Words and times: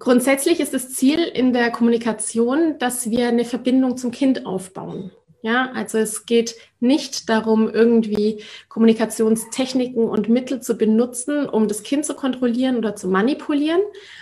Grundsätzlich 0.00 0.60
ist 0.60 0.72
das 0.72 0.94
Ziel 0.94 1.20
in 1.20 1.52
der 1.52 1.70
Kommunikation, 1.70 2.78
dass 2.78 3.10
wir 3.10 3.28
eine 3.28 3.44
Verbindung 3.44 3.98
zum 3.98 4.10
Kind 4.10 4.46
aufbauen. 4.46 5.12
Ja, 5.42 5.72
also 5.74 5.98
es 5.98 6.24
geht 6.24 6.56
nicht 6.80 7.28
darum, 7.28 7.68
irgendwie 7.68 8.42
Kommunikationstechniken 8.68 10.04
und 10.04 10.30
Mittel 10.30 10.60
zu 10.60 10.76
benutzen, 10.76 11.46
um 11.46 11.68
das 11.68 11.82
Kind 11.82 12.06
zu 12.06 12.14
kontrollieren 12.14 12.76
oder 12.76 12.96
zu 12.96 13.08
manipulieren, 13.08 13.80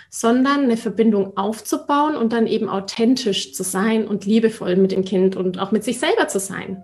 sondern 0.09 0.63
eine 0.63 0.77
Verbindung 0.77 1.37
aufzubauen 1.37 2.15
und 2.17 2.33
dann 2.33 2.45
eben 2.45 2.69
authentisch 2.69 3.53
zu 3.53 3.63
sein 3.63 4.05
und 4.05 4.25
liebevoll 4.25 4.75
mit 4.75 4.91
dem 4.91 5.05
Kind 5.05 5.37
und 5.37 5.59
auch 5.59 5.71
mit 5.71 5.85
sich 5.85 5.99
selber 5.99 6.27
zu 6.27 6.39
sein. 6.39 6.83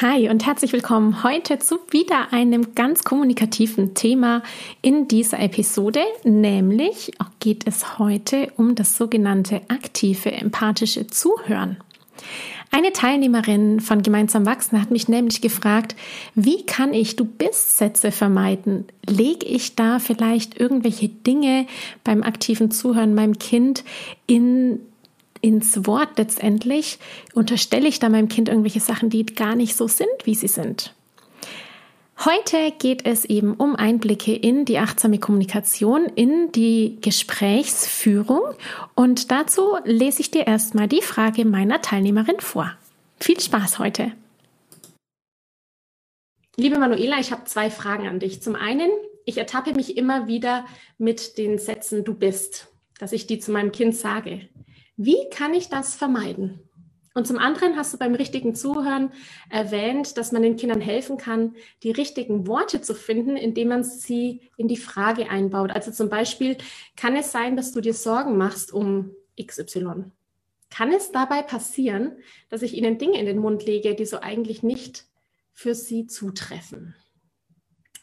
Hi 0.00 0.28
und 0.28 0.46
herzlich 0.46 0.72
willkommen 0.72 1.24
heute 1.24 1.58
zu 1.58 1.80
wieder 1.90 2.32
einem 2.32 2.76
ganz 2.76 3.02
kommunikativen 3.02 3.94
Thema 3.94 4.44
in 4.80 5.08
dieser 5.08 5.40
Episode, 5.40 5.98
nämlich 6.22 7.10
geht 7.40 7.66
es 7.66 7.98
heute 7.98 8.52
um 8.56 8.76
das 8.76 8.96
sogenannte 8.96 9.60
aktive 9.66 10.30
empathische 10.30 11.08
Zuhören. 11.08 11.78
Eine 12.70 12.92
Teilnehmerin 12.92 13.80
von 13.80 14.02
Gemeinsam 14.02 14.46
Wachsen 14.46 14.80
hat 14.80 14.92
mich 14.92 15.08
nämlich 15.08 15.40
gefragt, 15.40 15.96
wie 16.36 16.64
kann 16.64 16.94
ich 16.94 17.16
Du 17.16 17.24
bist 17.24 17.76
Sätze 17.78 18.12
vermeiden? 18.12 18.84
Lege 19.04 19.46
ich 19.46 19.74
da 19.74 19.98
vielleicht 19.98 20.60
irgendwelche 20.60 21.08
Dinge 21.08 21.66
beim 22.04 22.22
aktiven 22.22 22.70
Zuhören 22.70 23.16
meinem 23.16 23.40
Kind 23.40 23.82
in 24.28 24.78
ins 25.40 25.86
Wort 25.86 26.18
letztendlich, 26.18 26.98
unterstelle 27.34 27.88
ich 27.88 27.98
da 27.98 28.08
meinem 28.08 28.28
Kind 28.28 28.48
irgendwelche 28.48 28.80
Sachen, 28.80 29.10
die 29.10 29.26
gar 29.26 29.54
nicht 29.54 29.76
so 29.76 29.88
sind, 29.88 30.08
wie 30.24 30.34
sie 30.34 30.48
sind. 30.48 30.94
Heute 32.24 32.72
geht 32.80 33.06
es 33.06 33.24
eben 33.24 33.54
um 33.54 33.76
Einblicke 33.76 34.34
in 34.34 34.64
die 34.64 34.78
achtsame 34.78 35.20
Kommunikation, 35.20 36.06
in 36.06 36.50
die 36.50 36.98
Gesprächsführung 37.00 38.42
und 38.96 39.30
dazu 39.30 39.76
lese 39.84 40.22
ich 40.22 40.32
dir 40.32 40.48
erstmal 40.48 40.88
die 40.88 41.02
Frage 41.02 41.44
meiner 41.44 41.80
Teilnehmerin 41.80 42.40
vor. 42.40 42.72
Viel 43.20 43.38
Spaß 43.38 43.78
heute! 43.78 44.12
Liebe 46.56 46.80
Manuela, 46.80 47.20
ich 47.20 47.30
habe 47.30 47.44
zwei 47.44 47.70
Fragen 47.70 48.08
an 48.08 48.18
dich. 48.18 48.42
Zum 48.42 48.56
einen, 48.56 48.90
ich 49.24 49.38
ertappe 49.38 49.72
mich 49.74 49.96
immer 49.96 50.26
wieder 50.26 50.66
mit 50.98 51.38
den 51.38 51.56
Sätzen 51.58 52.02
du 52.02 52.14
bist, 52.14 52.66
dass 52.98 53.12
ich 53.12 53.28
die 53.28 53.38
zu 53.38 53.52
meinem 53.52 53.70
Kind 53.70 53.94
sage. 53.94 54.48
Wie 54.98 55.28
kann 55.30 55.54
ich 55.54 55.68
das 55.68 55.94
vermeiden? 55.94 56.58
Und 57.14 57.24
zum 57.26 57.38
anderen 57.38 57.76
hast 57.76 57.94
du 57.94 57.98
beim 57.98 58.16
richtigen 58.16 58.56
Zuhören 58.56 59.12
erwähnt, 59.48 60.18
dass 60.18 60.32
man 60.32 60.42
den 60.42 60.56
Kindern 60.56 60.80
helfen 60.80 61.18
kann, 61.18 61.54
die 61.84 61.92
richtigen 61.92 62.48
Worte 62.48 62.80
zu 62.80 62.94
finden, 62.94 63.36
indem 63.36 63.68
man 63.68 63.84
sie 63.84 64.50
in 64.56 64.66
die 64.66 64.76
Frage 64.76 65.30
einbaut. 65.30 65.70
Also 65.70 65.92
zum 65.92 66.08
Beispiel, 66.08 66.58
kann 66.96 67.14
es 67.14 67.30
sein, 67.30 67.56
dass 67.56 67.70
du 67.70 67.80
dir 67.80 67.94
Sorgen 67.94 68.36
machst 68.36 68.72
um 68.72 69.12
XY? 69.40 70.10
Kann 70.68 70.92
es 70.92 71.12
dabei 71.12 71.42
passieren, 71.42 72.18
dass 72.48 72.62
ich 72.62 72.74
ihnen 72.74 72.98
Dinge 72.98 73.20
in 73.20 73.26
den 73.26 73.38
Mund 73.38 73.64
lege, 73.64 73.94
die 73.94 74.04
so 74.04 74.18
eigentlich 74.18 74.64
nicht 74.64 75.06
für 75.52 75.76
sie 75.76 76.08
zutreffen? 76.08 76.96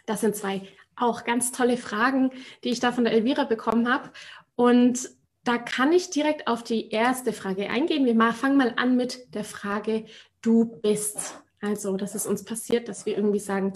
Das 0.05 0.22
sind 0.22 0.35
zwei 0.38 0.61
auch 0.95 1.25
ganz 1.25 1.51
tolle 1.51 1.75
Fragen, 1.75 2.31
die 2.63 2.69
ich 2.69 2.79
da 2.79 2.94
von 2.94 3.03
der 3.03 3.13
Elvira 3.13 3.44
bekommen 3.44 3.91
habe. 3.91 4.11
Und 4.55 5.09
da 5.45 5.59
kann 5.59 5.94
ich 5.94 6.09
direkt 6.09 6.47
auf 6.47 6.63
die 6.63 6.89
erste 6.89 7.31
Frage 7.31 7.69
eingehen. 7.69 8.06
Wir 8.06 8.33
fangen 8.33 8.57
mal 8.57 8.73
an 8.78 8.97
mit 8.97 9.33
der 9.35 9.44
Frage, 9.44 10.06
du 10.41 10.66
bist. 10.66 11.39
Also, 11.61 11.95
dass 11.97 12.16
es 12.16 12.25
uns 12.25 12.44
passiert, 12.44 12.89
dass 12.89 13.06
wir 13.06 13.16
irgendwie 13.16 13.39
sagen, 13.39 13.73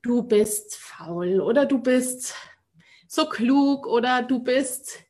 du 0.00 0.22
bist 0.22 0.76
faul 0.76 1.40
oder 1.40 1.66
du 1.66 1.80
bist 1.80 2.34
so 3.08 3.28
klug 3.28 3.86
oder 3.86 4.22
du 4.22 4.38
bist 4.40 5.00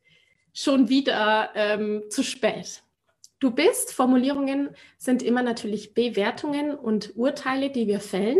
schon 0.54 0.88
wieder 0.88 1.50
ähm, 1.54 2.02
zu 2.08 2.22
spät. 2.22 2.82
Du 3.38 3.50
bist, 3.50 3.92
Formulierungen 3.92 4.70
sind 4.96 5.22
immer 5.22 5.42
natürlich 5.42 5.94
Bewertungen 5.94 6.74
und 6.74 7.16
Urteile, 7.16 7.70
die 7.70 7.86
wir 7.86 8.00
fällen. 8.00 8.38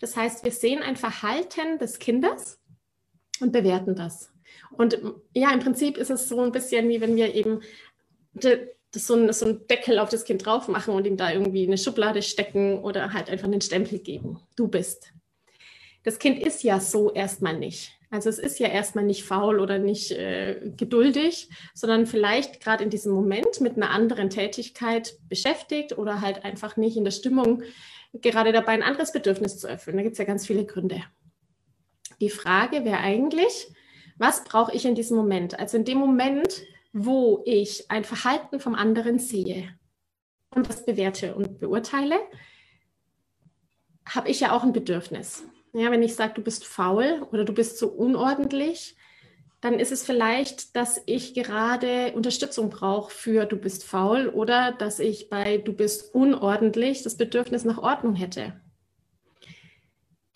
Das 0.00 0.16
heißt, 0.16 0.44
wir 0.44 0.52
sehen 0.52 0.82
ein 0.82 0.96
Verhalten 0.96 1.78
des 1.78 1.98
Kindes 1.98 2.58
und 3.40 3.52
bewerten 3.52 3.94
das. 3.94 4.32
Und 4.70 4.98
ja, 5.34 5.52
im 5.52 5.60
Prinzip 5.60 5.96
ist 5.96 6.10
es 6.10 6.28
so 6.28 6.40
ein 6.40 6.52
bisschen 6.52 6.88
wie 6.88 7.00
wenn 7.00 7.16
wir 7.16 7.34
eben 7.34 7.60
das 8.34 9.06
so, 9.06 9.14
ein, 9.14 9.32
so 9.32 9.46
einen 9.46 9.66
Deckel 9.66 9.98
auf 9.98 10.08
das 10.08 10.24
Kind 10.24 10.44
drauf 10.44 10.68
machen 10.68 10.94
und 10.94 11.06
ihm 11.06 11.16
da 11.16 11.32
irgendwie 11.32 11.66
eine 11.66 11.78
Schublade 11.78 12.22
stecken 12.22 12.78
oder 12.78 13.12
halt 13.12 13.28
einfach 13.30 13.46
einen 13.46 13.60
Stempel 13.60 13.98
geben. 13.98 14.40
Du 14.56 14.68
bist. 14.68 15.12
Das 16.04 16.18
Kind 16.18 16.38
ist 16.40 16.62
ja 16.62 16.80
so 16.80 17.12
erstmal 17.12 17.58
nicht. 17.58 17.92
Also 18.10 18.30
es 18.30 18.38
ist 18.38 18.58
ja 18.58 18.68
erstmal 18.68 19.04
nicht 19.04 19.24
faul 19.24 19.60
oder 19.60 19.78
nicht 19.78 20.12
äh, 20.12 20.72
geduldig, 20.76 21.50
sondern 21.74 22.06
vielleicht 22.06 22.60
gerade 22.60 22.82
in 22.82 22.88
diesem 22.88 23.12
Moment 23.12 23.60
mit 23.60 23.76
einer 23.76 23.90
anderen 23.90 24.30
Tätigkeit 24.30 25.18
beschäftigt 25.28 25.98
oder 25.98 26.22
halt 26.22 26.44
einfach 26.44 26.78
nicht 26.78 26.96
in 26.96 27.04
der 27.04 27.10
Stimmung 27.10 27.62
gerade 28.14 28.52
dabei, 28.52 28.72
ein 28.72 28.82
anderes 28.82 29.12
Bedürfnis 29.12 29.58
zu 29.58 29.66
erfüllen. 29.66 29.98
Da 29.98 30.02
gibt 30.02 30.12
es 30.14 30.18
ja 30.18 30.24
ganz 30.24 30.46
viele 30.46 30.64
Gründe. 30.64 31.02
Die 32.20 32.30
Frage 32.30 32.84
wäre 32.86 32.98
eigentlich, 32.98 33.68
was 34.18 34.44
brauche 34.44 34.74
ich 34.74 34.84
in 34.84 34.94
diesem 34.94 35.16
Moment? 35.16 35.58
Also 35.58 35.76
in 35.76 35.84
dem 35.84 35.98
Moment, 35.98 36.62
wo 36.92 37.42
ich 37.46 37.90
ein 37.90 38.04
Verhalten 38.04 38.60
vom 38.60 38.74
anderen 38.74 39.18
sehe 39.18 39.68
und 40.50 40.68
das 40.68 40.84
bewerte 40.84 41.34
und 41.34 41.58
beurteile, 41.58 42.16
habe 44.06 44.28
ich 44.28 44.40
ja 44.40 44.52
auch 44.52 44.64
ein 44.64 44.72
Bedürfnis. 44.72 45.44
Ja, 45.72 45.90
wenn 45.90 46.02
ich 46.02 46.14
sage, 46.14 46.34
du 46.34 46.42
bist 46.42 46.64
faul 46.64 47.26
oder 47.30 47.44
du 47.44 47.52
bist 47.52 47.78
so 47.78 47.88
unordentlich, 47.88 48.96
dann 49.60 49.78
ist 49.78 49.92
es 49.92 50.04
vielleicht, 50.04 50.76
dass 50.76 51.02
ich 51.06 51.34
gerade 51.34 52.12
Unterstützung 52.14 52.70
brauche 52.70 53.10
für 53.10 53.44
du 53.44 53.56
bist 53.56 53.84
faul 53.84 54.28
oder 54.28 54.72
dass 54.72 54.98
ich 54.98 55.28
bei 55.28 55.58
du 55.58 55.72
bist 55.72 56.14
unordentlich 56.14 57.02
das 57.02 57.16
Bedürfnis 57.16 57.64
nach 57.64 57.78
Ordnung 57.78 58.14
hätte. 58.14 58.60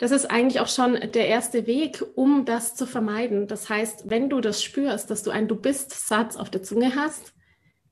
Das 0.03 0.11
ist 0.11 0.29
eigentlich 0.29 0.59
auch 0.59 0.67
schon 0.67 0.99
der 1.13 1.29
erste 1.29 1.65
Weg, 1.65 2.03
um 2.15 2.43
das 2.43 2.75
zu 2.75 2.85
vermeiden. 2.85 3.47
Das 3.47 3.69
heißt, 3.69 4.09
wenn 4.09 4.29
du 4.29 4.41
das 4.41 4.61
spürst, 4.61 5.09
dass 5.09 5.23
du 5.23 5.31
einen 5.31 5.47
Du 5.47 5.55
bist-Satz 5.55 6.35
auf 6.35 6.49
der 6.49 6.61
Zunge 6.61 6.97
hast, 6.97 7.33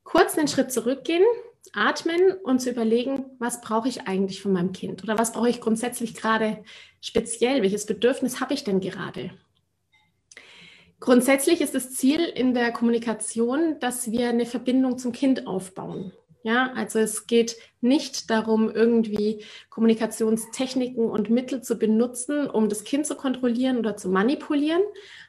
kurz 0.03 0.37
einen 0.37 0.49
Schritt 0.49 0.73
zurückgehen, 0.73 1.23
atmen 1.71 2.33
und 2.43 2.59
zu 2.59 2.69
überlegen, 2.69 3.27
was 3.39 3.61
brauche 3.61 3.87
ich 3.87 4.09
eigentlich 4.09 4.41
von 4.41 4.51
meinem 4.51 4.73
Kind 4.73 5.03
oder 5.03 5.17
was 5.17 5.31
brauche 5.31 5.47
ich 5.47 5.61
grundsätzlich 5.61 6.13
gerade 6.13 6.65
speziell, 6.99 7.61
welches 7.61 7.85
Bedürfnis 7.85 8.41
habe 8.41 8.55
ich 8.55 8.65
denn 8.65 8.81
gerade? 8.81 9.31
Grundsätzlich 10.99 11.61
ist 11.61 11.75
das 11.75 11.93
Ziel 11.93 12.19
in 12.19 12.53
der 12.53 12.73
Kommunikation, 12.73 13.79
dass 13.79 14.11
wir 14.11 14.27
eine 14.27 14.45
Verbindung 14.45 14.97
zum 14.97 15.13
Kind 15.13 15.47
aufbauen. 15.47 16.11
Ja, 16.43 16.73
also 16.73 16.97
es 16.97 17.27
geht 17.27 17.57
nicht 17.81 18.31
darum, 18.31 18.69
irgendwie 18.69 19.43
Kommunikationstechniken 19.69 21.05
und 21.05 21.29
Mittel 21.29 21.61
zu 21.61 21.75
benutzen, 21.75 22.49
um 22.49 22.67
das 22.67 22.83
Kind 22.83 23.05
zu 23.05 23.15
kontrollieren 23.15 23.77
oder 23.77 23.95
zu 23.95 24.09
manipulieren, 24.09 24.81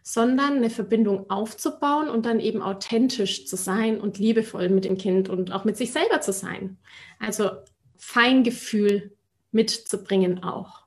sondern 0.02 0.56
eine 0.56 0.70
Verbindung 0.70 1.28
aufzubauen 1.28 2.08
und 2.08 2.24
dann 2.24 2.40
eben 2.40 2.62
authentisch 2.62 3.46
zu 3.46 3.56
sein 3.56 4.00
und 4.00 4.18
liebevoll 4.18 4.70
mit 4.70 4.86
dem 4.86 4.96
Kind 4.96 5.28
und 5.28 5.52
auch 5.52 5.64
mit 5.64 5.76
sich 5.76 5.92
selber 5.92 6.22
zu 6.22 6.32
sein. 6.32 6.78
Also 7.18 7.50
Feingefühl 7.98 9.12
mitzubringen 9.50 10.42
auch. 10.42 10.82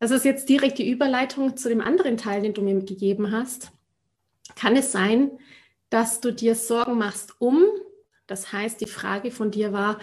Das 0.00 0.10
ist 0.10 0.24
jetzt 0.24 0.48
direkt 0.50 0.78
die 0.78 0.88
Überleitung 0.88 1.56
zu 1.56 1.70
dem 1.70 1.80
anderen 1.80 2.18
Teil, 2.18 2.42
den 2.42 2.52
du 2.52 2.60
mir 2.60 2.78
gegeben 2.84 3.32
hast. 3.32 3.72
Kann 4.54 4.76
es 4.76 4.92
sein, 4.92 5.30
dass 5.90 6.20
du 6.20 6.30
dir 6.32 6.54
Sorgen 6.54 6.98
machst 6.98 7.40
um 7.40 7.64
das 8.28 8.52
heißt, 8.52 8.80
die 8.80 8.86
Frage 8.86 9.32
von 9.32 9.50
dir 9.50 9.72
war, 9.72 9.98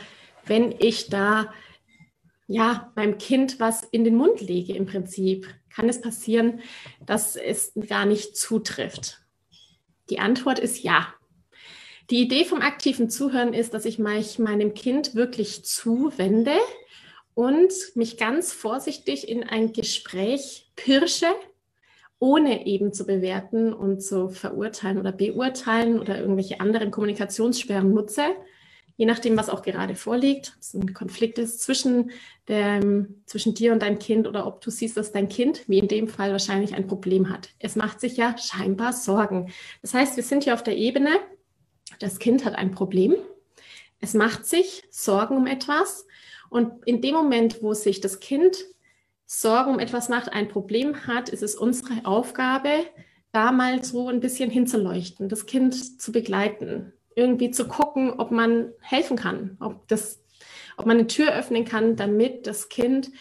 wenn 0.45 0.75
ich 0.77 1.10
da 1.10 1.54
ja 2.48 2.92
meinem 2.95 3.18
Kind 3.18 3.60
was 3.60 3.83
in 3.83 4.04
den 4.04 4.16
Mund 4.16 4.42
lege 4.42 4.74
im 4.74 4.86
Prinzip? 4.86 5.48
Kann 5.74 5.88
es 5.89 6.01
passieren, 6.01 6.60
dass 7.06 7.36
es 7.36 7.72
gar 7.88 8.06
nicht 8.06 8.36
zutrifft? 8.36 9.22
Die 10.10 10.19
Antwort 10.19 10.60
ist 10.60 10.83
ja. 10.83 11.13
Die 12.10 12.22
Idee 12.22 12.45
vom 12.45 12.62
aktiven 12.62 13.10
Zuhören 13.10 13.54
ist, 13.54 13.74
dass 13.74 13.86
ich 13.86 13.98
mich 13.98 14.38
meinem 14.38 14.74
Kind 14.74 15.16
wirklich 15.16 15.66
zuwende 15.66 16.56
und 17.33 17.74
mich 17.95 18.18
ganz 18.18 18.54
vorsichtig 18.54 19.27
in 19.27 19.44
ein 19.44 19.74
Gespräch 19.74 20.72
pirsche, 20.75 21.27
ohne 22.25 22.66
eben 22.66 22.92
zu 22.92 23.06
bewerten 23.06 23.72
und 23.72 24.01
zu 24.01 24.30
verurteilen 24.30 24.98
oder 24.98 25.12
beurteilen 25.12 26.00
oder 26.00 26.18
irgendwelche 26.18 26.60
anderen 26.60 26.89
Kommunikationssperren 26.89 27.94
nutze, 27.94 28.24
je 28.98 29.06
nachdem, 29.06 29.38
was 29.38 29.48
auch 29.48 29.62
gerade 29.62 29.94
vorliegt, 29.94 30.54
ob 30.56 30.62
es 30.62 30.74
ein 30.74 30.94
Konflikt 30.95 31.38
ist 31.38 31.62
zwischen, 31.62 32.10
dem, 32.50 33.22
zwischen 33.27 33.54
dir 33.54 33.74
und 33.74 33.83
deinem 33.83 34.00
Kind 34.00 34.27
oder 34.27 34.48
ob 34.48 34.60
du 34.62 34.72
siehst, 34.72 34.98
dass 34.98 35.12
dein 35.12 35.30
Kind, 35.30 35.69
wie 35.69 35.77
in 35.77 35.88
dem 35.88 36.07
Fall, 36.07 36.31
wahrscheinlich 36.31 36.74
ein 36.74 36.88
Problem 36.88 37.30
hat. 37.30 37.50
Es 37.60 37.75
macht 37.75 38.00
sich 38.00 38.18
ja 38.18 38.36
scheinbar 38.39 38.94
Sorgen. 38.94 39.51
Das 39.83 39.94
heißt, 39.94 40.16
wir 40.16 40.24
sind 40.24 40.45
hier 40.45 40.56
auf 40.56 40.63
der 40.63 40.77
Ebene, 40.77 41.12
das 42.00 42.18
Kind 42.18 42.44
hat 42.44 42.56
ein 42.56 42.72
Problem, 42.72 43.13
es 44.00 44.16
macht 44.16 44.48
sich 44.48 44.83
Sorgen 44.89 45.38
um 45.38 45.45
etwas 45.45 46.07
und 46.50 46.72
in 46.88 47.01
dem 47.01 47.13
Moment, 47.13 47.62
wo 47.62 47.75
sich 47.75 48.01
das 48.01 48.19
Kind 48.19 48.66
Sorgen 49.25 49.72
um 49.72 49.80
etwas 49.80 50.10
macht, 50.10 50.33
ein 50.33 50.48
Problem 50.48 51.07
hat, 51.07 51.30
ist 51.30 51.44
es 51.44 51.56
unsere 51.56 52.06
Aufgabe, 52.06 52.86
da 53.31 53.51
mal 53.51 53.83
so 53.83 54.07
ein 54.07 54.19
bisschen 54.19 54.50
hinzuleuchten, 54.50 55.30
das 55.30 55.45
Kind 55.45 56.01
zu 56.01 56.12
begleiten, 56.12 56.94
irgendwie 57.16 57.51
zu 57.51 57.68
gucken, 57.68 58.13
ob 58.18 58.31
man 58.31 58.72
helfen 58.81 59.18
kann, 59.18 59.57
ob, 59.60 59.88
das, 59.88 60.24
ob 60.77 60.86
man 60.86 60.98
eine 60.98 61.07
Tür 61.07 61.33
öffnen 61.33 61.66
kann, 61.66 61.95
damit 61.95 62.48
das 62.48 62.69
Kind 62.69 63.12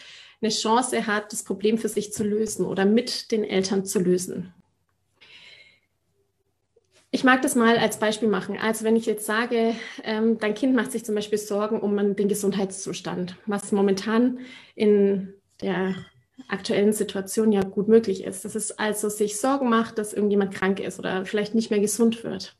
eine 0.41 0.51
Chance 0.51 1.07
hat, 1.07 1.31
das 1.33 1.43
Problem 1.43 1.77
für 1.77 1.89
sich 1.89 2.13
zu 2.13 2.23
lösen 2.23 2.65
oder 2.65 2.85
mit 2.85 3.31
den 3.31 3.43
Eltern 3.43 3.85
zu 3.85 3.99
lösen. 3.99 4.53
Ich 7.11 7.23
mag 7.23 7.41
das 7.41 7.55
mal 7.55 7.77
als 7.77 7.97
Beispiel 7.97 8.27
machen. 8.27 8.57
Also 8.57 8.83
wenn 8.83 8.97
ich 8.97 9.05
jetzt 9.05 9.25
sage, 9.25 9.73
ähm, 10.03 10.37
dein 10.37 10.53
Kind 10.53 10.75
macht 10.75 10.91
sich 10.91 11.05
zum 11.05 11.15
Beispiel 11.15 11.37
Sorgen 11.37 11.79
um 11.79 12.15
den 12.15 12.27
Gesundheitszustand, 12.27 13.37
was 13.45 13.71
momentan 13.71 14.39
in 14.75 15.33
der 15.61 15.95
aktuellen 16.47 16.93
Situation 16.93 17.51
ja 17.51 17.61
gut 17.61 17.87
möglich 17.87 18.23
ist. 18.23 18.45
Dass 18.45 18.55
es 18.55 18.71
also 18.71 19.09
sich 19.09 19.39
Sorgen 19.39 19.69
macht, 19.69 19.97
dass 19.97 20.13
irgendjemand 20.13 20.53
krank 20.53 20.79
ist 20.79 20.99
oder 20.99 21.25
vielleicht 21.25 21.55
nicht 21.55 21.71
mehr 21.71 21.79
gesund 21.79 22.23
wird. 22.23 22.55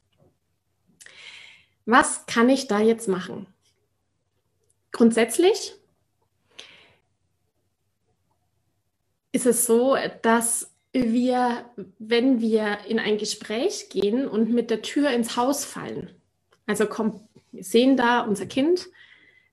Was 1.85 2.25
kann 2.25 2.49
ich 2.49 2.67
da 2.67 2.79
jetzt 2.79 3.07
machen? 3.07 3.47
Grundsätzlich 4.91 5.75
ist 9.31 9.45
es 9.45 9.65
so, 9.65 9.97
dass 10.21 10.71
wir, 10.93 11.69
wenn 11.99 12.39
wir 12.39 12.79
in 12.87 12.99
ein 12.99 13.17
Gespräch 13.17 13.89
gehen 13.89 14.27
und 14.27 14.51
mit 14.51 14.69
der 14.69 14.81
Tür 14.81 15.09
ins 15.09 15.35
Haus 15.35 15.65
fallen, 15.65 16.09
also 16.65 16.87
komm, 16.87 17.27
sehen 17.51 17.97
da 17.97 18.21
unser 18.21 18.45
Kind 18.45 18.87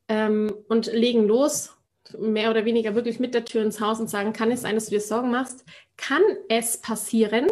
ähm, 0.09 0.55
und 0.69 0.87
legen 0.87 1.27
los, 1.27 1.77
mehr 2.19 2.51
oder 2.51 2.65
weniger 2.65 2.95
wirklich 2.95 3.21
mit 3.21 3.35
der 3.35 3.45
Tür 3.45 3.63
ins 3.63 3.81
Haus 3.81 4.01
und 4.01 4.11
sagen, 4.11 4.33
kann 4.33 4.51
es 4.51 4.63
sein, 4.63 4.75
dass 4.75 4.87
du 4.87 4.91
dir 4.93 5.01
Sorgen 5.01 5.31
machst? 5.31 5.65
Kann 5.97 6.23
es 6.49 6.79
passieren, 6.79 7.47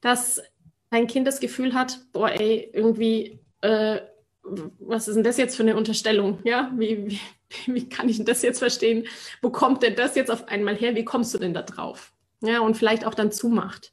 dass 0.00 0.42
dein 0.90 1.06
Kind 1.06 1.26
das 1.26 1.40
Gefühl 1.40 1.74
hat, 1.74 2.00
boah, 2.12 2.30
ey, 2.30 2.70
irgendwie, 2.72 3.40
äh, 3.60 4.00
was 4.42 5.08
ist 5.08 5.14
denn 5.14 5.24
das 5.24 5.36
jetzt 5.36 5.56
für 5.56 5.62
eine 5.62 5.76
Unterstellung? 5.76 6.40
Ja, 6.44 6.72
wie, 6.76 7.06
wie, 7.06 7.20
wie 7.66 7.88
kann 7.88 8.08
ich 8.08 8.16
denn 8.16 8.26
das 8.26 8.42
jetzt 8.42 8.58
verstehen? 8.58 9.06
Wo 9.40 9.50
kommt 9.50 9.82
denn 9.82 9.96
das 9.96 10.14
jetzt 10.14 10.30
auf 10.30 10.48
einmal 10.48 10.76
her? 10.76 10.94
Wie 10.94 11.04
kommst 11.04 11.32
du 11.34 11.38
denn 11.38 11.54
da 11.54 11.62
drauf? 11.62 12.12
ja, 12.42 12.60
und 12.60 12.76
vielleicht 12.76 13.06
auch 13.06 13.14
dann 13.14 13.32
zumacht. 13.32 13.92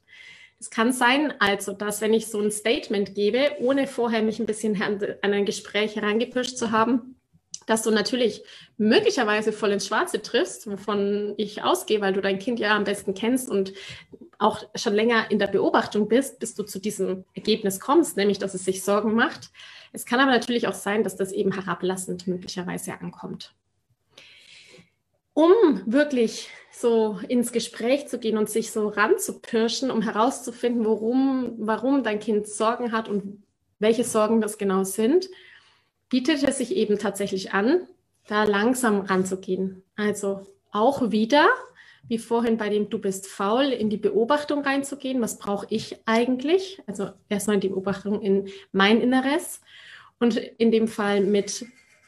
Es 0.58 0.68
kann 0.68 0.92
sein, 0.92 1.32
also, 1.38 1.72
dass 1.72 2.02
wenn 2.02 2.12
ich 2.12 2.26
so 2.26 2.38
ein 2.38 2.50
Statement 2.50 3.14
gebe, 3.14 3.52
ohne 3.60 3.86
vorher 3.86 4.22
mich 4.22 4.40
ein 4.40 4.46
bisschen 4.46 4.80
an 4.82 5.00
ein 5.22 5.46
Gespräch 5.46 5.96
herangepischt 5.96 6.56
zu 6.58 6.70
haben, 6.70 7.16
dass 7.70 7.82
du 7.82 7.92
natürlich 7.92 8.42
möglicherweise 8.78 9.52
voll 9.52 9.70
ins 9.70 9.86
Schwarze 9.86 10.20
triffst, 10.20 10.68
wovon 10.68 11.34
ich 11.36 11.62
ausgehe, 11.62 12.00
weil 12.00 12.12
du 12.12 12.20
dein 12.20 12.40
Kind 12.40 12.58
ja 12.58 12.74
am 12.74 12.82
besten 12.82 13.14
kennst 13.14 13.48
und 13.48 13.72
auch 14.38 14.64
schon 14.74 14.92
länger 14.92 15.30
in 15.30 15.38
der 15.38 15.46
Beobachtung 15.46 16.08
bist, 16.08 16.40
bis 16.40 16.56
du 16.56 16.64
zu 16.64 16.80
diesem 16.80 17.24
Ergebnis 17.32 17.78
kommst, 17.78 18.16
nämlich 18.16 18.38
dass 18.38 18.54
es 18.54 18.64
sich 18.64 18.82
Sorgen 18.82 19.14
macht. 19.14 19.50
Es 19.92 20.04
kann 20.04 20.18
aber 20.18 20.32
natürlich 20.32 20.66
auch 20.66 20.74
sein, 20.74 21.04
dass 21.04 21.14
das 21.14 21.30
eben 21.30 21.52
herablassend 21.52 22.26
möglicherweise 22.26 22.94
ankommt. 23.00 23.54
Um 25.32 25.52
wirklich 25.86 26.48
so 26.72 27.20
ins 27.28 27.52
Gespräch 27.52 28.08
zu 28.08 28.18
gehen 28.18 28.36
und 28.36 28.50
sich 28.50 28.72
so 28.72 28.88
ranzupirschen, 28.88 29.92
um 29.92 30.02
herauszufinden, 30.02 30.84
worum, 30.84 31.54
warum 31.58 32.02
dein 32.02 32.18
Kind 32.18 32.48
Sorgen 32.48 32.90
hat 32.90 33.08
und 33.08 33.44
welche 33.78 34.02
Sorgen 34.02 34.40
das 34.40 34.58
genau 34.58 34.82
sind, 34.82 35.28
bietet 36.10 36.42
es 36.42 36.58
sich 36.58 36.76
eben 36.76 36.98
tatsächlich 36.98 37.52
an, 37.52 37.86
da 38.26 38.44
langsam 38.44 39.00
ranzugehen. 39.00 39.82
Also 39.96 40.46
auch 40.70 41.10
wieder, 41.10 41.48
wie 42.06 42.18
vorhin 42.18 42.58
bei 42.58 42.68
dem 42.68 42.90
Du 42.90 42.98
bist 42.98 43.26
faul, 43.26 43.64
in 43.66 43.88
die 43.88 43.96
Beobachtung 43.96 44.62
reinzugehen. 44.62 45.22
Was 45.22 45.38
brauche 45.38 45.66
ich 45.70 45.96
eigentlich? 46.04 46.82
Also 46.86 47.10
erstmal 47.28 47.54
in 47.54 47.60
die 47.60 47.68
Beobachtung 47.68 48.20
in 48.20 48.48
mein 48.72 49.00
Inneres 49.00 49.62
und 50.18 50.36
in 50.36 50.70
dem 50.70 50.88
Fall 50.88 51.22
mit 51.22 51.64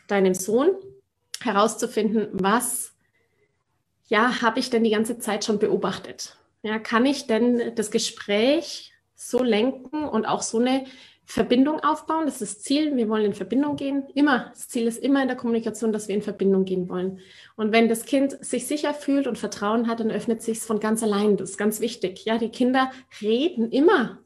deinem 0.08 0.34
Sohn 0.34 0.70
herauszufinden, 1.40 2.28
was 2.32 2.94
ja, 4.08 4.42
habe 4.42 4.60
ich 4.60 4.68
denn 4.68 4.84
die 4.84 4.90
ganze 4.90 5.18
Zeit 5.18 5.44
schon 5.44 5.58
beobachtet? 5.58 6.36
Ja, 6.62 6.78
kann 6.78 7.06
ich 7.06 7.26
denn 7.26 7.74
das 7.74 7.90
Gespräch 7.90 8.92
so 9.14 9.42
lenken 9.42 10.04
und 10.04 10.26
auch 10.26 10.42
so 10.42 10.58
eine 10.58 10.84
Verbindung 11.24 11.80
aufbauen? 11.80 12.26
Das 12.26 12.40
ist 12.40 12.56
das 12.56 12.62
Ziel. 12.62 12.96
Wir 12.96 13.08
wollen 13.08 13.26
in 13.26 13.34
Verbindung 13.34 13.76
gehen. 13.76 14.04
Immer. 14.14 14.50
Das 14.50 14.68
Ziel 14.68 14.86
ist 14.86 14.98
immer 14.98 15.22
in 15.22 15.28
der 15.28 15.36
Kommunikation, 15.36 15.92
dass 15.92 16.08
wir 16.08 16.14
in 16.14 16.22
Verbindung 16.22 16.64
gehen 16.64 16.88
wollen. 16.88 17.20
Und 17.56 17.72
wenn 17.72 17.88
das 17.88 18.04
Kind 18.04 18.44
sich 18.44 18.66
sicher 18.66 18.92
fühlt 18.92 19.26
und 19.26 19.38
Vertrauen 19.38 19.88
hat, 19.88 20.00
dann 20.00 20.10
öffnet 20.10 20.42
sich 20.42 20.58
es 20.58 20.66
von 20.66 20.80
ganz 20.80 21.02
allein. 21.02 21.36
Das 21.36 21.50
ist 21.50 21.58
ganz 21.58 21.80
wichtig. 21.80 22.24
Ja, 22.24 22.38
die 22.38 22.50
Kinder 22.50 22.90
reden 23.20 23.70
immer 23.70 24.18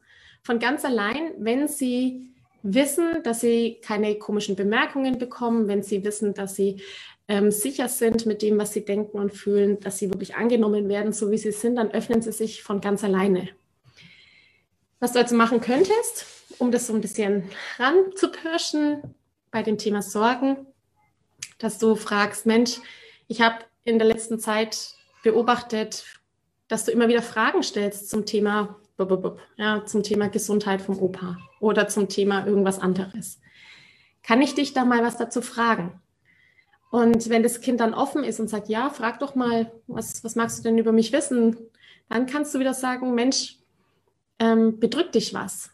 von 0.43 0.59
ganz 0.59 0.85
allein, 0.85 1.33
wenn 1.37 1.67
sie 1.67 2.31
wissen, 2.63 3.23
dass 3.23 3.41
sie 3.41 3.79
keine 3.81 4.15
komischen 4.15 4.55
Bemerkungen 4.55 5.17
bekommen, 5.17 5.67
wenn 5.67 5.83
sie 5.83 6.03
wissen, 6.03 6.33
dass 6.33 6.55
sie 6.55 6.81
ähm, 7.27 7.51
sicher 7.51 7.89
sind 7.89 8.25
mit 8.25 8.41
dem, 8.41 8.57
was 8.57 8.73
sie 8.73 8.85
denken 8.85 9.17
und 9.17 9.33
fühlen, 9.33 9.79
dass 9.79 9.97
sie 9.97 10.09
wirklich 10.09 10.35
angenommen 10.35 10.89
werden, 10.89 11.11
so 11.11 11.31
wie 11.31 11.37
sie 11.37 11.51
sind, 11.51 11.75
dann 11.75 11.91
öffnen 11.91 12.21
sie 12.21 12.31
sich 12.31 12.63
von 12.63 12.81
ganz 12.81 13.03
alleine. 13.03 13.49
Was 14.99 15.13
du 15.13 15.19
also 15.19 15.35
machen 15.35 15.61
könntest, 15.61 16.25
um 16.59 16.71
das 16.71 16.87
so 16.87 16.93
ein 16.93 17.01
bisschen 17.01 17.49
ranzupirschen 17.77 19.01
bei 19.51 19.63
dem 19.63 19.77
Thema 19.77 20.01
Sorgen, 20.01 20.67
dass 21.57 21.79
du 21.79 21.95
fragst, 21.95 22.45
Mensch, 22.45 22.79
ich 23.27 23.41
habe 23.41 23.65
in 23.83 23.99
der 23.99 24.07
letzten 24.07 24.39
Zeit 24.39 24.95
beobachtet, 25.23 26.05
dass 26.67 26.85
du 26.85 26.91
immer 26.91 27.07
wieder 27.07 27.21
Fragen 27.21 27.63
stellst 27.63 28.09
zum 28.09 28.25
Thema, 28.25 28.79
ja, 29.57 29.85
zum 29.85 30.03
Thema 30.03 30.27
Gesundheit 30.27 30.81
vom 30.81 30.99
Opa 30.99 31.37
oder 31.59 31.87
zum 31.87 32.09
Thema 32.09 32.45
irgendwas 32.45 32.79
anderes. 32.79 33.39
Kann 34.23 34.41
ich 34.41 34.55
dich 34.55 34.73
da 34.73 34.83
mal 34.83 35.03
was 35.03 35.17
dazu 35.17 35.41
fragen? 35.41 36.01
Und 36.89 37.29
wenn 37.29 37.43
das 37.43 37.61
Kind 37.61 37.79
dann 37.79 37.93
offen 37.93 38.23
ist 38.23 38.39
und 38.39 38.49
sagt, 38.49 38.69
ja, 38.69 38.89
frag 38.89 39.19
doch 39.19 39.35
mal, 39.35 39.71
was, 39.87 40.23
was 40.23 40.35
magst 40.35 40.59
du 40.59 40.63
denn 40.63 40.77
über 40.77 40.91
mich 40.91 41.11
wissen? 41.11 41.57
Dann 42.09 42.25
kannst 42.25 42.53
du 42.55 42.59
wieder 42.59 42.73
sagen, 42.73 43.13
Mensch, 43.13 43.57
ähm, 44.39 44.79
bedrückt 44.79 45.15
dich 45.15 45.33
was? 45.33 45.69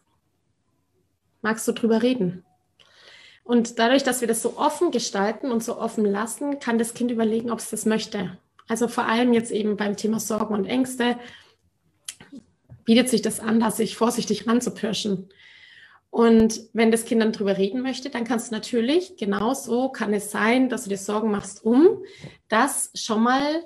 Magst 1.44 1.68
du 1.68 1.74
drüber 1.74 2.02
reden? 2.02 2.44
Und 3.44 3.78
dadurch, 3.78 4.04
dass 4.04 4.22
wir 4.22 4.28
das 4.28 4.42
so 4.42 4.58
offen 4.58 4.92
gestalten 4.92 5.52
und 5.52 5.64
so 5.64 5.78
offen 5.78 6.06
lassen, 6.06 6.60
kann 6.60 6.78
das 6.80 6.94
Kind 6.94 7.12
überlegen, 7.12 7.52
ob 7.52 7.60
es 7.60 7.70
das 7.70 7.86
möchte. 7.86 8.38
Also 8.68 8.88
vor 8.88 9.06
allem 9.06 9.34
jetzt 9.34 9.52
eben 9.52 9.76
beim 9.76 9.98
Thema 9.98 10.20
Sorgen 10.20 10.54
und 10.54 10.66
Ängste 10.66 11.18
bietet 12.86 13.10
sich 13.10 13.22
das 13.22 13.42
an, 13.42 13.60
da 13.60 13.70
sich 13.70 13.98
vorsichtig 13.98 14.48
ranzupirschen. 14.48 15.30
Und 16.10 16.62
wenn 16.72 16.92
das 16.92 17.06
Kind 17.06 17.22
dann 17.22 17.34
drüber 17.34 17.58
reden 17.58 17.82
möchte, 17.82 18.10
dann 18.10 18.24
kannst 18.24 18.52
du 18.52 18.56
natürlich, 18.56 19.18
genauso 19.18 19.90
kann 19.90 20.14
es 20.14 20.32
sein, 20.32 20.70
dass 20.70 20.84
du 20.84 20.90
dir 20.90 20.98
Sorgen 20.98 21.32
machst 21.32 21.66
um, 21.66 22.04
das 22.48 22.92
schon 22.94 23.24
mal 23.24 23.66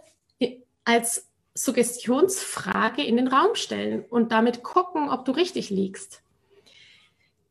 als 0.83 1.27
Suggestionsfrage 1.53 3.03
in 3.03 3.17
den 3.17 3.27
Raum 3.27 3.53
stellen 3.53 4.05
und 4.09 4.31
damit 4.31 4.63
gucken, 4.63 5.09
ob 5.09 5.25
du 5.25 5.33
richtig 5.33 5.69
liegst. 5.69 6.23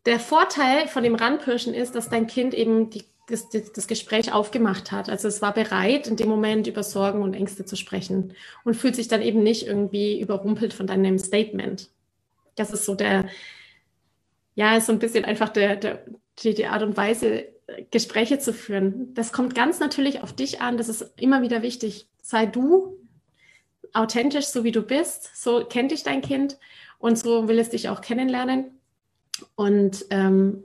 Der 0.07 0.21
Vorteil 0.21 0.87
von 0.87 1.03
dem 1.03 1.17
Ranpirschen 1.17 1.75
ist, 1.75 1.97
dass 1.97 2.09
dein 2.09 2.29
Kind 2.29 2.55
eben 2.55 2.91
die, 2.91 3.05
das, 3.27 3.49
das 3.51 3.89
Gespräch 3.89 4.33
aufgemacht 4.33 4.93
hat. 4.93 5.11
Also 5.11 5.27
es 5.27 5.43
war 5.43 5.53
bereit, 5.53 6.07
in 6.07 6.17
dem 6.17 6.29
Moment 6.29 6.69
über 6.69 6.85
Sorgen 6.85 7.23
und 7.23 7.35
Ängste 7.35 7.65
zu 7.65 7.77
sprechen 7.77 8.35
und 8.65 8.75
fühlt 8.75 8.95
sich 8.95 9.09
dann 9.09 9.21
eben 9.21 9.43
nicht 9.43 9.67
irgendwie 9.67 10.21
überrumpelt 10.21 10.73
von 10.75 10.87
deinem 10.87 11.19
Statement. 11.19 11.91
Das 12.55 12.71
ist 12.71 12.85
so 12.85 12.95
der, 12.95 13.29
ja, 14.55 14.77
ist 14.77 14.87
so 14.87 14.93
ein 14.93 15.01
bisschen 15.01 15.25
einfach 15.25 15.49
der, 15.49 15.75
der, 15.75 16.05
die, 16.39 16.55
die 16.55 16.67
Art 16.67 16.85
und 16.85 16.97
Weise, 16.97 17.49
Gespräche 17.91 18.39
zu 18.39 18.53
führen. 18.53 19.13
Das 19.15 19.33
kommt 19.33 19.57
ganz 19.57 19.81
natürlich 19.81 20.23
auf 20.23 20.33
dich 20.33 20.61
an. 20.61 20.77
Das 20.77 20.89
ist 20.89 21.13
immer 21.21 21.43
wieder 21.43 21.63
wichtig. 21.63 22.09
Sei 22.23 22.47
du 22.47 22.97
authentisch, 23.93 24.47
so 24.47 24.63
wie 24.63 24.73
du 24.73 24.83
bist. 24.83 25.37
So 25.37 25.65
kennt 25.65 25.91
dich 25.91 26.05
dein 26.05 26.23
Kind 26.23 26.59
und 26.99 27.19
so 27.19 27.49
will 27.49 27.59
es 27.59 27.71
dich 27.71 27.89
auch 27.89 28.01
kennenlernen. 28.01 28.77
Und 29.55 30.07
ähm, 30.11 30.63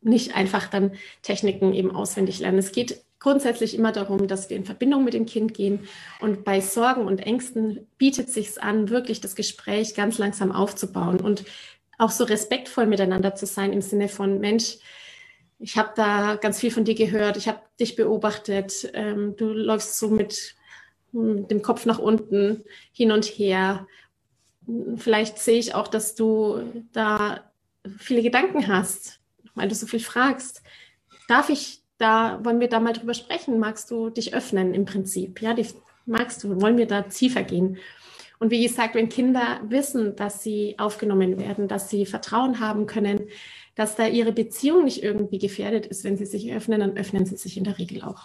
nicht 0.00 0.34
einfach 0.34 0.68
dann 0.68 0.92
Techniken 1.22 1.74
eben 1.74 1.94
auswendig 1.94 2.40
lernen. 2.40 2.58
Es 2.58 2.72
geht 2.72 3.02
grundsätzlich 3.20 3.76
immer 3.76 3.92
darum, 3.92 4.26
dass 4.26 4.50
wir 4.50 4.56
in 4.56 4.64
Verbindung 4.64 5.04
mit 5.04 5.14
dem 5.14 5.26
Kind 5.26 5.54
gehen. 5.54 5.86
Und 6.20 6.44
bei 6.44 6.60
Sorgen 6.60 7.06
und 7.06 7.20
Ängsten 7.20 7.86
bietet 7.98 8.30
sich 8.30 8.60
an, 8.60 8.90
wirklich 8.90 9.20
das 9.20 9.36
Gespräch 9.36 9.94
ganz 9.94 10.18
langsam 10.18 10.50
aufzubauen 10.50 11.20
und 11.20 11.44
auch 11.98 12.10
so 12.10 12.24
respektvoll 12.24 12.86
miteinander 12.86 13.36
zu 13.36 13.46
sein 13.46 13.72
im 13.72 13.80
Sinne 13.80 14.08
von 14.08 14.40
Mensch, 14.40 14.78
ich 15.62 15.76
habe 15.76 15.92
da 15.94 16.34
ganz 16.34 16.58
viel 16.58 16.72
von 16.72 16.84
dir 16.84 16.96
gehört, 16.96 17.36
ich 17.36 17.46
habe 17.46 17.60
dich 17.78 17.94
beobachtet, 17.94 18.90
ähm, 18.94 19.36
du 19.36 19.52
läufst 19.52 19.96
so 19.96 20.08
mit, 20.08 20.56
mit 21.12 21.52
dem 21.52 21.62
Kopf 21.62 21.86
nach 21.86 22.00
unten 22.00 22.64
hin 22.92 23.12
und 23.12 23.24
her. 23.24 23.86
Vielleicht 24.96 25.38
sehe 25.38 25.58
ich 25.58 25.74
auch, 25.74 25.88
dass 25.88 26.14
du 26.14 26.62
da 26.92 27.40
viele 27.98 28.22
Gedanken 28.22 28.68
hast, 28.68 29.20
weil 29.54 29.68
du 29.68 29.74
so 29.74 29.86
viel 29.86 30.00
fragst. 30.00 30.62
Darf 31.28 31.48
ich 31.48 31.82
da, 31.98 32.40
wollen 32.44 32.60
wir 32.60 32.68
da 32.68 32.80
mal 32.80 32.92
drüber 32.92 33.14
sprechen? 33.14 33.58
Magst 33.58 33.90
du 33.90 34.10
dich 34.10 34.34
öffnen 34.34 34.74
im 34.74 34.84
Prinzip? 34.84 35.40
Ja, 35.42 35.54
die, 35.54 35.66
magst 36.06 36.44
du, 36.44 36.60
wollen 36.60 36.76
wir 36.76 36.86
da 36.86 37.02
tiefer 37.02 37.42
gehen? 37.42 37.78
Und 38.38 38.50
wie 38.50 38.66
gesagt, 38.66 38.96
wenn 38.96 39.08
Kinder 39.08 39.60
wissen, 39.68 40.16
dass 40.16 40.42
sie 40.42 40.74
aufgenommen 40.78 41.38
werden, 41.38 41.68
dass 41.68 41.88
sie 41.88 42.06
Vertrauen 42.06 42.58
haben 42.58 42.86
können, 42.86 43.28
dass 43.76 43.94
da 43.94 44.06
ihre 44.06 44.32
Beziehung 44.32 44.84
nicht 44.84 45.02
irgendwie 45.02 45.38
gefährdet 45.38 45.86
ist, 45.86 46.02
wenn 46.02 46.16
sie 46.16 46.26
sich 46.26 46.52
öffnen, 46.52 46.80
dann 46.80 46.96
öffnen 46.96 47.24
sie 47.24 47.36
sich 47.36 47.56
in 47.56 47.64
der 47.64 47.78
Regel 47.78 48.02
auch. 48.02 48.24